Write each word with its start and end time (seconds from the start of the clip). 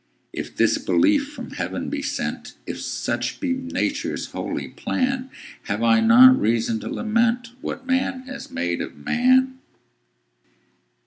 If 0.33 0.55
this 0.55 0.79
belief 0.79 1.31
from 1.31 1.51
heaven 1.51 1.87
be 1.91 2.01
sent, 2.01 2.55
If 2.65 2.81
such 2.81 3.39
be 3.39 3.53
Nature's 3.53 4.31
holy 4.31 4.69
plan, 4.69 5.29
Have 5.65 5.83
I 5.83 5.99
not 5.99 6.39
reason 6.41 6.79
to 6.79 6.89
lament 6.89 7.49
What 7.61 7.85
man 7.85 8.21
has 8.23 8.49
made 8.49 8.81
of 8.81 8.97
man? 8.97 9.59